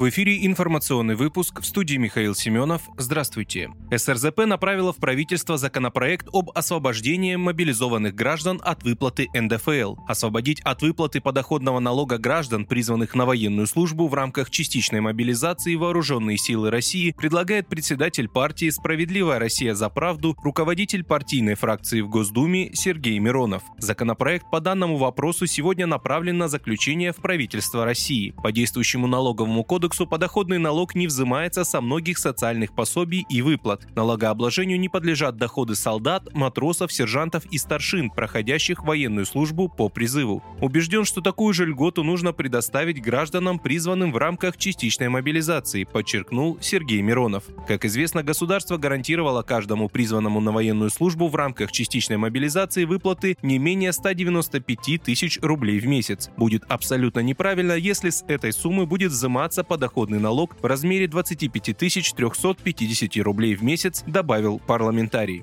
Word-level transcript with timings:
В 0.00 0.08
эфире 0.08 0.46
информационный 0.46 1.14
выпуск 1.14 1.60
в 1.60 1.66
студии 1.66 1.96
Михаил 1.96 2.34
Семенов. 2.34 2.88
Здравствуйте. 2.96 3.68
СРЗП 3.94 4.46
направила 4.46 4.94
в 4.94 4.96
правительство 4.96 5.58
законопроект 5.58 6.26
об 6.32 6.48
освобождении 6.54 7.36
мобилизованных 7.36 8.14
граждан 8.14 8.62
от 8.64 8.82
выплаты 8.82 9.28
НДФЛ. 9.34 9.96
Освободить 10.08 10.62
от 10.62 10.80
выплаты 10.80 11.20
подоходного 11.20 11.80
налога 11.80 12.16
граждан, 12.16 12.64
призванных 12.64 13.14
на 13.14 13.26
военную 13.26 13.66
службу 13.66 14.08
в 14.08 14.14
рамках 14.14 14.48
частичной 14.48 15.02
мобилизации 15.02 15.74
вооруженные 15.74 16.38
силы 16.38 16.70
России, 16.70 17.14
предлагает 17.14 17.68
председатель 17.68 18.30
партии 18.30 18.70
«Справедливая 18.70 19.38
Россия 19.38 19.74
за 19.74 19.90
правду», 19.90 20.34
руководитель 20.42 21.04
партийной 21.04 21.56
фракции 21.56 22.00
в 22.00 22.08
Госдуме 22.08 22.70
Сергей 22.72 23.18
Миронов. 23.18 23.64
Законопроект 23.76 24.46
по 24.50 24.60
данному 24.60 24.96
вопросу 24.96 25.46
сегодня 25.46 25.86
направлен 25.86 26.38
на 26.38 26.48
заключение 26.48 27.12
в 27.12 27.16
правительство 27.16 27.84
России. 27.84 28.32
По 28.42 28.50
действующему 28.50 29.06
налоговому 29.06 29.62
кодексу 29.62 29.89
кодексу 29.90 30.06
подоходный 30.06 30.58
налог 30.58 30.94
не 30.94 31.08
взимается 31.08 31.64
со 31.64 31.80
многих 31.80 32.18
социальных 32.18 32.72
пособий 32.72 33.26
и 33.28 33.42
выплат. 33.42 33.88
Налогообложению 33.96 34.78
не 34.78 34.88
подлежат 34.88 35.36
доходы 35.36 35.74
солдат, 35.74 36.32
матросов, 36.32 36.92
сержантов 36.92 37.44
и 37.46 37.58
старшин, 37.58 38.10
проходящих 38.10 38.84
военную 38.84 39.26
службу 39.26 39.68
по 39.68 39.88
призыву. 39.88 40.44
Убежден, 40.60 41.04
что 41.04 41.20
такую 41.20 41.52
же 41.54 41.66
льготу 41.66 42.04
нужно 42.04 42.32
предоставить 42.32 43.02
гражданам, 43.02 43.58
призванным 43.58 44.12
в 44.12 44.16
рамках 44.16 44.56
частичной 44.56 45.08
мобилизации, 45.08 45.82
подчеркнул 45.82 46.56
Сергей 46.60 47.02
Миронов. 47.02 47.44
Как 47.66 47.84
известно, 47.84 48.22
государство 48.22 48.76
гарантировало 48.76 49.42
каждому 49.42 49.88
призванному 49.88 50.40
на 50.40 50.52
военную 50.52 50.90
службу 50.90 51.26
в 51.26 51.34
рамках 51.34 51.72
частичной 51.72 52.16
мобилизации 52.16 52.84
выплаты 52.84 53.36
не 53.42 53.58
менее 53.58 53.92
195 53.92 55.02
тысяч 55.02 55.40
рублей 55.42 55.80
в 55.80 55.88
месяц. 55.88 56.30
Будет 56.36 56.62
абсолютно 56.68 57.20
неправильно, 57.20 57.72
если 57.72 58.10
с 58.10 58.22
этой 58.28 58.52
суммы 58.52 58.86
будет 58.86 59.10
взиматься 59.10 59.64
под 59.64 59.79
подоходный 59.80 60.18
налог 60.18 60.54
в 60.60 60.66
размере 60.66 61.08
25 61.08 61.74
350 61.74 63.16
рублей 63.24 63.54
в 63.54 63.62
месяц, 63.62 64.04
добавил 64.06 64.58
парламентарий. 64.58 65.42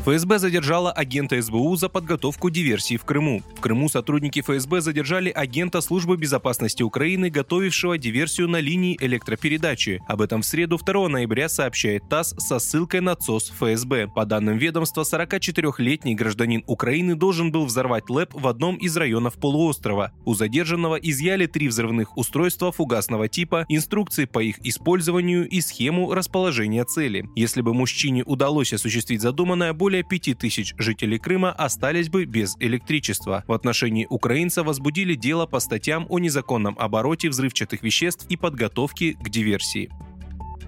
ФСБ 0.00 0.38
задержала 0.38 0.90
агента 0.90 1.40
СБУ 1.42 1.76
за 1.76 1.90
подготовку 1.90 2.48
диверсии 2.48 2.96
в 2.96 3.04
Крыму. 3.04 3.42
В 3.54 3.60
Крыму 3.60 3.90
сотрудники 3.90 4.40
ФСБ 4.40 4.80
задержали 4.80 5.28
агента 5.28 5.82
Службы 5.82 6.16
безопасности 6.16 6.82
Украины, 6.82 7.28
готовившего 7.28 7.98
диверсию 7.98 8.48
на 8.48 8.60
линии 8.60 8.96
электропередачи. 8.98 10.00
Об 10.08 10.22
этом 10.22 10.40
в 10.40 10.46
среду 10.46 10.78
2 10.78 11.08
ноября 11.08 11.50
сообщает 11.50 12.08
ТАСС 12.08 12.34
со 12.38 12.58
ссылкой 12.58 13.02
на 13.02 13.14
ЦОС 13.14 13.52
ФСБ. 13.58 14.08
По 14.08 14.24
данным 14.24 14.56
ведомства, 14.56 15.02
44-летний 15.02 16.14
гражданин 16.14 16.64
Украины 16.66 17.14
должен 17.14 17.52
был 17.52 17.66
взорвать 17.66 18.08
ЛЭП 18.08 18.32
в 18.32 18.48
одном 18.48 18.76
из 18.76 18.96
районов 18.96 19.34
полуострова. 19.34 20.12
У 20.24 20.32
задержанного 20.32 20.94
изъяли 20.94 21.44
три 21.44 21.68
взрывных 21.68 22.16
устройства 22.16 22.72
фугасного 22.72 23.28
типа, 23.28 23.66
инструкции 23.68 24.24
по 24.24 24.38
их 24.38 24.64
использованию 24.64 25.46
и 25.46 25.60
схему 25.60 26.14
расположения 26.14 26.86
цели. 26.86 27.28
Если 27.36 27.60
бы 27.60 27.74
мужчине 27.74 28.24
удалось 28.24 28.72
осуществить 28.72 29.20
задуманное, 29.20 29.74
более 29.74 29.89
более 29.90 30.04
5000 30.04 30.76
жителей 30.78 31.18
Крыма 31.18 31.50
остались 31.50 32.08
бы 32.08 32.24
без 32.24 32.54
электричества. 32.60 33.42
В 33.48 33.52
отношении 33.52 34.06
украинца 34.08 34.62
возбудили 34.62 35.16
дело 35.16 35.46
по 35.46 35.58
статьям 35.58 36.06
о 36.08 36.20
незаконном 36.20 36.76
обороте 36.78 37.28
взрывчатых 37.28 37.82
веществ 37.82 38.24
и 38.28 38.36
подготовке 38.36 39.14
к 39.14 39.28
диверсии. 39.28 39.90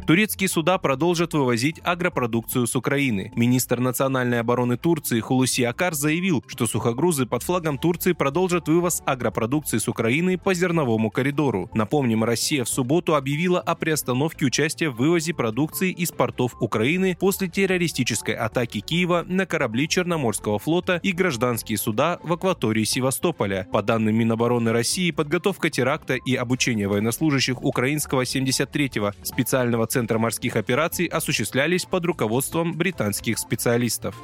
Турецкие 0.07 0.49
суда 0.49 0.79
продолжат 0.79 1.33
вывозить 1.33 1.81
агропродукцию 1.85 2.67
с 2.67 2.75
Украины. 2.75 3.33
Министр 3.37 3.79
национальной 3.79 4.41
обороны 4.41 4.77
Турции 4.77 5.21
Хулуси 5.21 5.63
Акар 5.63 5.95
заявил, 5.95 6.43
что 6.49 6.67
сухогрузы 6.67 7.25
под 7.25 7.45
флагом 7.45 7.79
Турции 7.79 8.13
продолжат 8.13 8.67
вывоз 8.67 9.01
агропродукции 9.07 9.79
с 9.79 9.87
Украины 9.87 10.39
по 10.39 10.55
зерновому 10.55 11.11
коридору. 11.11 11.71
Напомним, 11.73 12.25
Россия 12.25 12.65
в 12.65 12.69
субботу 12.69 13.15
объявила 13.15 13.61
о 13.61 13.77
приостановке 13.77 14.47
участия 14.47 14.91
в 14.91 14.97
вывозе 14.97 15.35
продукции 15.35 15.93
из 15.93 16.11
портов 16.11 16.57
Украины 16.61 17.17
после 17.21 17.47
террористической 17.49 18.35
атаки 18.35 18.81
Киева 18.81 19.25
на 19.29 19.47
корабли 19.47 19.87
Черноморского 19.87 20.59
флота 20.59 20.99
и 21.05 21.13
гражданские 21.13 21.79
суда 21.79 22.19
в 22.25 22.33
акватории 22.33 22.85
Севастополя. 22.85 23.69
По 23.71 23.83
данным 23.83 24.17
Минобороны 24.17 24.73
России, 24.73 25.13
подготовка 25.13 25.71
теракта 25.71 26.15
и 26.15 26.35
обучение 26.35 26.89
военнослужащих 26.89 27.63
украинского 27.63 28.23
73-го 28.23 29.13
специального 29.23 29.87
Центра 29.93 30.19
морских 30.19 30.57
операций 30.57 31.05
осуществлялись 31.05 31.85
под 31.85 32.07
руководством 32.07 32.73
британских 32.73 33.39
специалистов. 33.39 34.17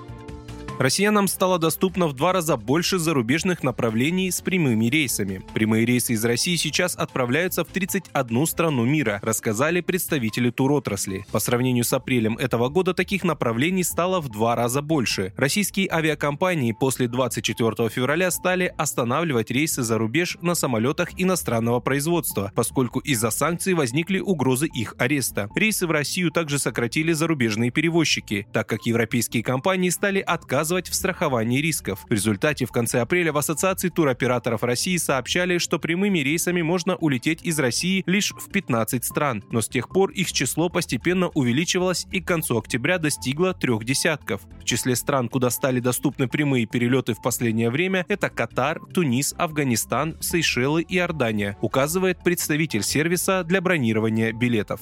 Россиянам 0.79 1.27
стало 1.27 1.59
доступно 1.59 2.07
в 2.07 2.13
два 2.13 2.33
раза 2.33 2.57
больше 2.57 3.01
зарубежных 3.01 3.65
направлений 3.65 4.31
с 4.31 4.41
прямыми 4.41 4.85
рейсами. 4.85 5.43
Прямые 5.53 5.85
рейсы 5.85 6.13
из 6.13 6.25
России 6.25 6.55
сейчас 6.55 6.95
отправляются 6.95 7.65
в 7.65 7.69
31 7.69 8.47
страну 8.47 8.85
мира, 8.85 9.19
рассказали 9.21 9.81
представители 9.81 10.51
туротрасли. 10.51 11.27
По 11.33 11.41
сравнению 11.41 11.83
с 11.83 11.93
апрелем 11.93 12.37
этого 12.37 12.69
года 12.69 12.95
таких 12.95 13.25
направлений 13.25 13.83
стало 13.83 14.21
в 14.21 14.29
два 14.29 14.55
раза 14.55 14.81
больше. 14.81 15.33
Российские 15.37 15.89
авиакомпании 15.91 16.71
после 16.71 17.09
24 17.09 17.89
февраля 17.89 18.31
стали 18.31 18.73
останавливать 18.79 19.51
рейсы 19.51 19.83
за 19.83 19.99
рубеж 19.99 20.39
на 20.43 20.55
самолетах 20.55 21.09
иностранного 21.17 21.81
производства, 21.81 22.53
поскольку 22.55 23.01
из-за 23.01 23.31
санкций 23.31 23.75
возникли 23.75 24.21
угрозы 24.21 24.69
их 24.69 24.95
ареста. 24.99 25.51
Рейсы 25.57 25.89
в 25.89 25.91
Россию 25.91 26.31
также 26.31 26.61
сократили 26.61 27.13
зарубежные 27.13 27.73
перевозчики, 27.73 28.47
так 28.53 28.69
как 28.69 28.87
европейские 28.87 29.43
компании 29.43 29.91
стали 29.91 30.21
отказывать 30.21 30.68
отказывать 30.69 30.89
в 30.91 30.95
страховании 30.95 31.63
рисков. 31.63 32.05
В 32.09 32.13
результате 32.13 32.67
в 32.67 32.73
конце 32.73 33.01
апреля 33.01 33.33
в 33.33 33.39
Ассоциации 33.39 33.89
туроператоров 33.89 34.63
России 34.63 34.99
сообщали, 34.99 35.57
что 35.57 35.79
прямыми 35.79 36.19
рейсами 36.19 36.61
можно 36.61 36.97
улететь 36.97 37.43
из 37.43 37.59
России 37.59 38.03
лишь 38.07 38.35
в 38.35 38.51
15 38.51 39.03
стран, 39.03 39.43
но 39.51 39.63
с 39.63 39.69
тех 39.69 39.89
пор 39.89 40.11
их 40.11 40.31
число 40.31 40.69
постепенно 40.69 41.29
увеличивалось 41.29 42.07
и 42.13 42.21
к 42.21 42.29
концу 42.29 42.59
октября 42.59 42.99
достигло 42.99 43.55
трех 43.55 43.85
десятков. 43.85 44.43
В 44.61 44.65
числе 44.65 44.95
стран, 44.95 45.31
куда 45.31 45.49
стали 45.49 45.81
доступны 45.81 46.29
прямые 46.29 46.67
перелеты 46.67 47.15
в 47.15 47.23
последнее 47.23 47.71
время, 47.71 48.05
это 48.09 48.29
Катар, 48.29 48.79
Тунис, 48.93 49.35
Афганистан, 49.39 50.19
Сейшелы 50.21 50.83
и 50.83 50.97
Иордания, 50.97 51.57
указывает 51.63 52.23
представитель 52.23 52.83
сервиса 52.83 53.43
для 53.43 53.63
бронирования 53.63 54.33
билетов. 54.33 54.81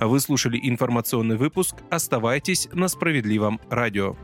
Вы 0.00 0.18
слушали 0.18 0.58
информационный 0.60 1.36
выпуск. 1.36 1.76
Оставайтесь 1.90 2.68
на 2.72 2.88
справедливом 2.88 3.60
радио. 3.68 4.16